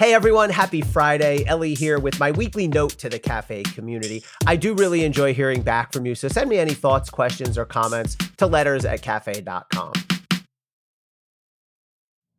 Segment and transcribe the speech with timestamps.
[0.00, 1.44] Hey everyone, happy Friday.
[1.44, 4.24] Elie here with my weekly note to the cafe community.
[4.46, 7.66] I do really enjoy hearing back from you, so send me any thoughts, questions, or
[7.66, 9.92] comments to letters at cafe.com.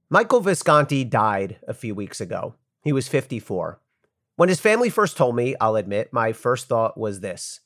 [0.09, 2.55] Michael Visconti died a few weeks ago.
[2.83, 3.79] He was 54.
[4.37, 7.59] When his family first told me, I'll admit, my first thought was this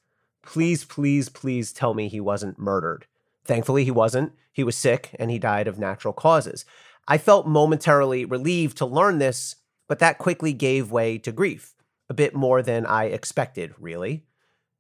[0.43, 3.05] please, please, please tell me he wasn't murdered.
[3.45, 4.33] Thankfully, he wasn't.
[4.51, 6.65] He was sick and he died of natural causes.
[7.07, 9.55] I felt momentarily relieved to learn this
[9.87, 11.75] but that quickly gave way to grief,
[12.09, 14.23] a bit more than I expected, really.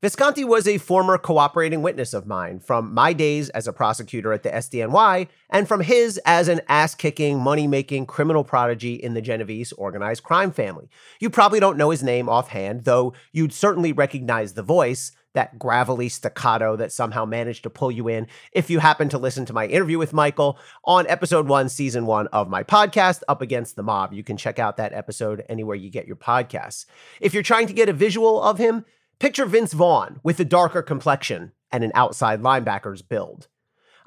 [0.01, 4.43] Visconti was a former cooperating witness of mine from my days as a prosecutor at
[4.43, 9.21] the SDNY and from his as an ass kicking, money making criminal prodigy in the
[9.21, 10.89] Genovese organized crime family.
[11.19, 16.09] You probably don't know his name offhand, though you'd certainly recognize the voice, that gravelly
[16.09, 19.67] staccato that somehow managed to pull you in if you happen to listen to my
[19.67, 24.11] interview with Michael on episode one, season one of my podcast, Up Against the Mob.
[24.13, 26.85] You can check out that episode anywhere you get your podcasts.
[27.21, 28.85] If you're trying to get a visual of him,
[29.19, 33.47] picture Vince Vaughn with a darker complexion and an outside linebacker's build.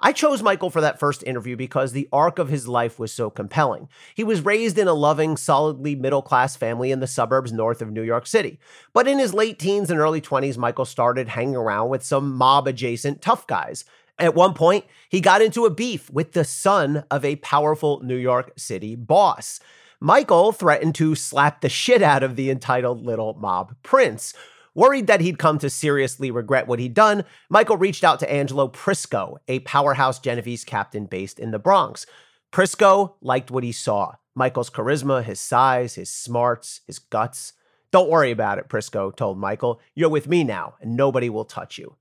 [0.00, 3.30] I chose Michael for that first interview because the arc of his life was so
[3.30, 3.88] compelling.
[4.14, 7.90] He was raised in a loving, solidly middle class family in the suburbs north of
[7.90, 8.60] New York City.
[8.92, 12.68] But in his late teens and early 20s, Michael started hanging around with some mob
[12.68, 13.84] adjacent tough guys.
[14.20, 18.16] At one point, he got into a beef with the son of a powerful New
[18.16, 19.58] York City boss.
[20.00, 24.32] Michael threatened to slap the shit out of the entitled little mob prince.
[24.78, 28.68] Worried that he'd come to seriously regret what he'd done, Michael reached out to Angelo
[28.68, 32.06] Prisco, a powerhouse Genovese captain based in the Bronx.
[32.52, 37.54] Prisco liked what he saw Michael's charisma, his size, his smarts, his guts.
[37.90, 39.80] Don't worry about it, Prisco told Michael.
[39.96, 41.96] You're with me now, and nobody will touch you.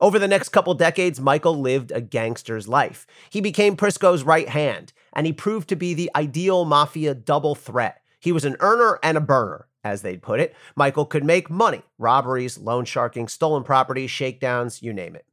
[0.00, 3.04] Over the next couple decades, Michael lived a gangster's life.
[3.30, 8.00] He became Prisco's right hand, and he proved to be the ideal mafia double threat.
[8.20, 10.54] He was an earner and a burner, as they'd put it.
[10.76, 15.26] Michael could make money robberies, loan sharking, stolen property, shakedowns, you name it.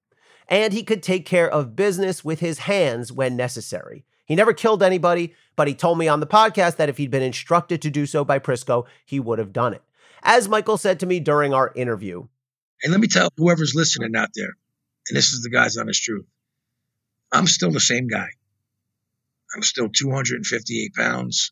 [0.47, 4.05] And he could take care of business with his hands when necessary.
[4.25, 7.23] He never killed anybody, but he told me on the podcast that if he'd been
[7.23, 9.83] instructed to do so by Prisco, he would have done it.
[10.23, 12.27] As Michael said to me during our interview.
[12.83, 14.53] And let me tell whoever's listening out there,
[15.07, 16.25] and this is the guy's honest truth
[17.31, 18.27] I'm still the same guy.
[19.55, 21.51] I'm still 258 pounds.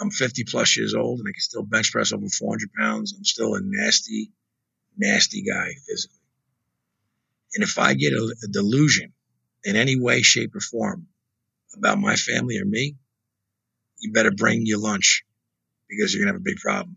[0.00, 3.14] I'm 50 plus years old and I can still bench press over 400 pounds.
[3.16, 4.32] I'm still a nasty,
[4.96, 6.18] nasty guy physically.
[7.54, 9.12] And if I get a, a delusion
[9.62, 11.06] in any way, shape, or form
[11.76, 12.96] about my family or me,
[13.98, 15.24] you better bring your lunch
[15.88, 16.96] because you're going to have a big problem.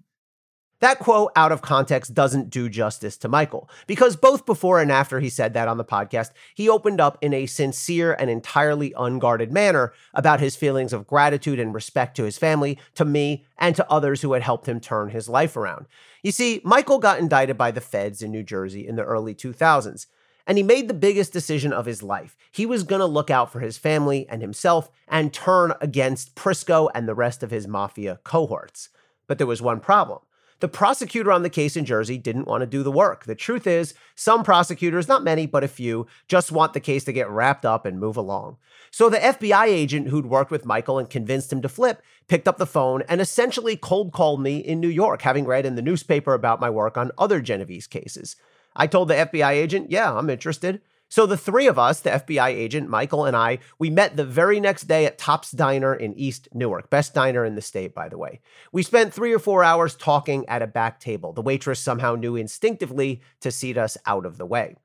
[0.79, 5.19] That quote out of context doesn't do justice to Michael, because both before and after
[5.19, 9.51] he said that on the podcast, he opened up in a sincere and entirely unguarded
[9.51, 13.91] manner about his feelings of gratitude and respect to his family, to me, and to
[13.91, 15.87] others who had helped him turn his life around.
[16.21, 20.05] You see, Michael got indicted by the feds in New Jersey in the early 2000s,
[20.45, 22.37] and he made the biggest decision of his life.
[22.51, 26.89] He was going to look out for his family and himself and turn against Prisco
[26.93, 28.89] and the rest of his mafia cohorts.
[29.25, 30.19] But there was one problem.
[30.59, 33.25] The prosecutor on the case in Jersey didn't want to do the work.
[33.25, 37.13] The truth is, some prosecutors, not many, but a few, just want the case to
[37.13, 38.57] get wrapped up and move along.
[38.89, 42.57] So the FBI agent who'd worked with Michael and convinced him to flip picked up
[42.57, 46.33] the phone and essentially cold called me in New York, having read in the newspaper
[46.33, 48.35] about my work on other Genovese cases.
[48.75, 50.81] I told the FBI agent, yeah, I'm interested.
[51.09, 54.59] So the three of us, the FBI agent, Michael, and I, we met the very
[54.59, 58.17] next day at Tops Diner in East Newark, best diner in the state, by the
[58.17, 58.41] way.
[58.73, 61.31] We spent three or four hours talking at a back table.
[61.31, 64.75] The waitress somehow knew instinctively to seat us out of the way.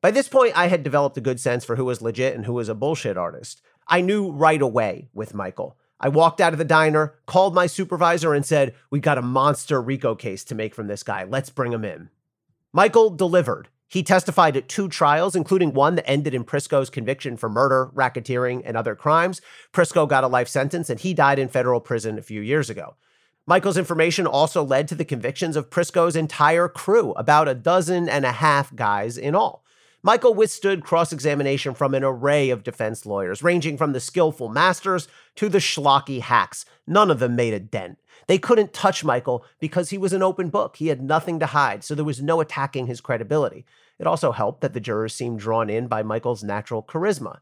[0.00, 2.54] By this point, I had developed a good sense for who was legit and who
[2.54, 3.62] was a bullshit artist.
[3.86, 5.76] I knew right away with Michael.
[6.00, 9.80] I walked out of the diner, called my supervisor, and said, We got a monster
[9.80, 11.24] RICO case to make from this guy.
[11.24, 12.08] Let's bring him in.
[12.72, 13.68] Michael delivered.
[13.90, 18.62] He testified at two trials, including one that ended in Prisco's conviction for murder, racketeering,
[18.64, 19.40] and other crimes.
[19.72, 22.94] Prisco got a life sentence and he died in federal prison a few years ago.
[23.46, 28.24] Michael's information also led to the convictions of Prisco's entire crew, about a dozen and
[28.24, 29.64] a half guys in all.
[30.02, 35.08] Michael withstood cross examination from an array of defense lawyers, ranging from the skillful masters
[35.36, 36.64] to the schlocky hacks.
[36.86, 37.98] None of them made a dent.
[38.26, 40.76] They couldn't touch Michael because he was an open book.
[40.76, 43.66] He had nothing to hide, so there was no attacking his credibility.
[43.98, 47.40] It also helped that the jurors seemed drawn in by Michael's natural charisma.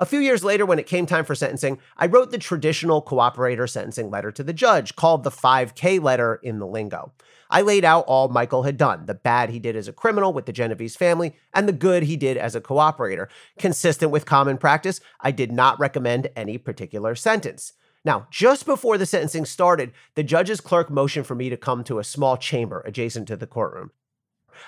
[0.00, 3.68] A few years later, when it came time for sentencing, I wrote the traditional cooperator
[3.68, 7.12] sentencing letter to the judge, called the 5K letter in the lingo.
[7.50, 10.46] I laid out all Michael had done the bad he did as a criminal with
[10.46, 13.26] the Genovese family, and the good he did as a cooperator.
[13.58, 17.72] Consistent with common practice, I did not recommend any particular sentence.
[18.04, 21.98] Now, just before the sentencing started, the judge's clerk motioned for me to come to
[21.98, 23.90] a small chamber adjacent to the courtroom.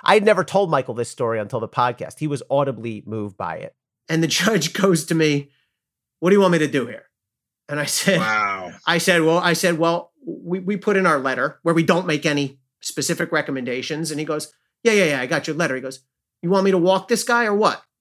[0.03, 2.19] I had never told Michael this story until the podcast.
[2.19, 3.77] He was audibly moved by it.
[4.10, 5.48] And the judge goes to me,
[6.18, 7.04] What do you want me to do here?
[7.70, 8.72] And I said, Wow.
[8.86, 12.06] I said, Well, I said, Well, we, we put in our letter where we don't
[12.06, 14.10] make any specific recommendations.
[14.10, 14.52] And he goes,
[14.82, 15.76] Yeah, yeah, yeah, I got your letter.
[15.76, 16.00] He goes,
[16.42, 17.82] You want me to walk this guy or what?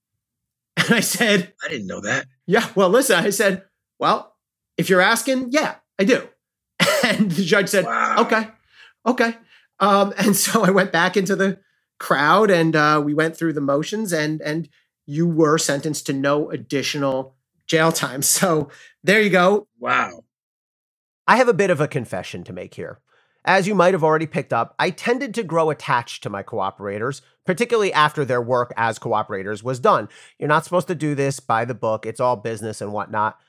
[0.78, 2.26] And I said, I didn't know that.
[2.48, 3.64] Yeah, well, listen, I said,
[4.00, 4.36] Well,
[4.78, 6.28] if you're asking, yeah, I do.
[7.02, 8.16] And the judge said, Wow.
[8.20, 8.48] Okay,
[9.06, 9.38] okay.
[9.80, 11.60] Um, and so I went back into the
[12.00, 14.70] crowd and uh, we went through the motions and and
[15.10, 17.36] you were sentenced to no additional
[17.66, 18.22] jail time.
[18.40, 18.70] So
[19.04, 19.68] there you go.
[19.80, 20.24] Wow.
[21.28, 23.00] I have a bit of a confession to make here.
[23.46, 27.22] As you might have already picked up, I tended to grow attached to my cooperators,
[27.46, 30.10] particularly after their work as cooperators was done.
[30.38, 33.40] You're not supposed to do this by the book, it's all business and whatnot.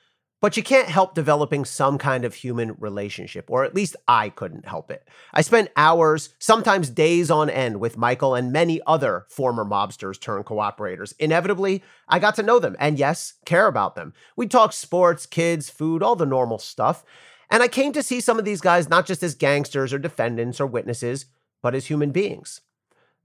[0.41, 4.65] But you can't help developing some kind of human relationship, or at least I couldn't
[4.65, 5.07] help it.
[5.31, 10.45] I spent hours, sometimes days on end, with Michael and many other former mobsters turned
[10.45, 11.13] cooperators.
[11.19, 14.13] Inevitably, I got to know them and, yes, care about them.
[14.35, 17.05] We talked sports, kids, food, all the normal stuff.
[17.51, 20.59] And I came to see some of these guys not just as gangsters or defendants
[20.59, 21.27] or witnesses,
[21.61, 22.61] but as human beings.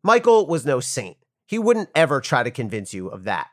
[0.03, 1.17] Michael was no saint.
[1.47, 3.49] He wouldn't ever try to convince you of that.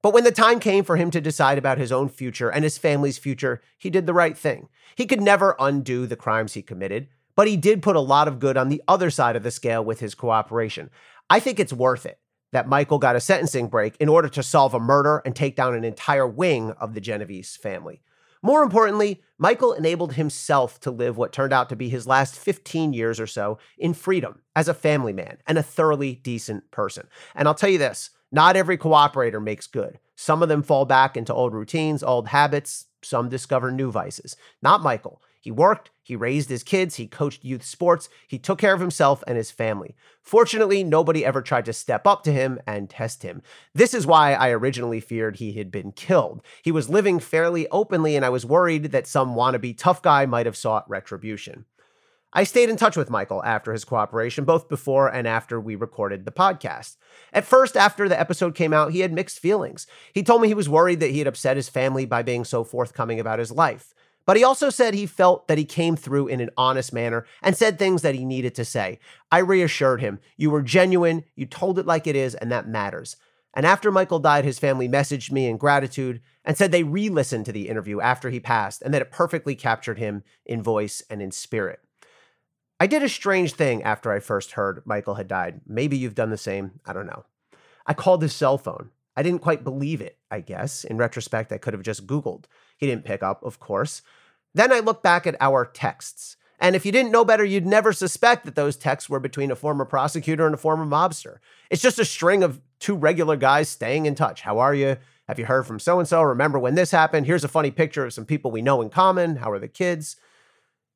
[0.00, 2.78] But when the time came for him to decide about his own future and his
[2.78, 4.68] family's future, he did the right thing.
[4.94, 8.38] He could never undo the crimes he committed, but he did put a lot of
[8.38, 10.90] good on the other side of the scale with his cooperation.
[11.28, 12.18] I think it's worth it
[12.52, 15.74] that Michael got a sentencing break in order to solve a murder and take down
[15.74, 18.02] an entire wing of the Genovese family.
[18.42, 22.92] More importantly, Michael enabled himself to live what turned out to be his last 15
[22.92, 27.08] years or so in freedom as a family man and a thoroughly decent person.
[27.34, 29.98] And I'll tell you this not every cooperator makes good.
[30.16, 32.86] Some of them fall back into old routines, old habits.
[33.02, 34.36] Some discover new vices.
[34.60, 35.22] Not Michael.
[35.40, 39.22] He worked, he raised his kids, he coached youth sports, he took care of himself
[39.26, 39.94] and his family.
[40.20, 43.40] Fortunately, nobody ever tried to step up to him and test him.
[43.72, 46.42] This is why I originally feared he had been killed.
[46.62, 50.46] He was living fairly openly, and I was worried that some wannabe tough guy might
[50.46, 51.66] have sought retribution.
[52.32, 56.26] I stayed in touch with Michael after his cooperation, both before and after we recorded
[56.26, 56.96] the podcast.
[57.32, 59.86] At first, after the episode came out, he had mixed feelings.
[60.12, 62.64] He told me he was worried that he had upset his family by being so
[62.64, 63.94] forthcoming about his life.
[64.26, 67.56] But he also said he felt that he came through in an honest manner and
[67.56, 68.98] said things that he needed to say.
[69.32, 73.16] I reassured him, You were genuine, you told it like it is, and that matters.
[73.54, 77.46] And after Michael died, his family messaged me in gratitude and said they re listened
[77.46, 81.22] to the interview after he passed and that it perfectly captured him in voice and
[81.22, 81.80] in spirit.
[82.80, 85.62] I did a strange thing after I first heard Michael had died.
[85.66, 86.80] Maybe you've done the same.
[86.86, 87.24] I don't know.
[87.86, 88.90] I called his cell phone.
[89.16, 90.84] I didn't quite believe it, I guess.
[90.84, 92.44] In retrospect, I could have just Googled.
[92.76, 94.02] He didn't pick up, of course.
[94.54, 96.36] Then I looked back at our texts.
[96.60, 99.56] And if you didn't know better, you'd never suspect that those texts were between a
[99.56, 101.38] former prosecutor and a former mobster.
[101.70, 104.42] It's just a string of two regular guys staying in touch.
[104.42, 104.96] How are you?
[105.26, 106.22] Have you heard from so and so?
[106.22, 107.26] Remember when this happened?
[107.26, 109.36] Here's a funny picture of some people we know in common.
[109.36, 110.16] How are the kids?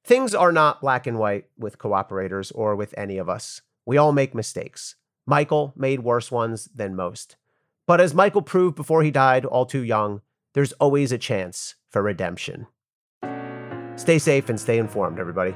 [0.04, 3.62] Things are not black and white with cooperators or with any of us.
[3.86, 4.96] We all make mistakes.
[5.26, 7.36] Michael made worse ones than most.
[7.86, 10.20] But as Michael proved before he died, all too young,
[10.54, 12.66] there's always a chance for redemption.
[13.94, 15.54] Stay safe and stay informed, everybody.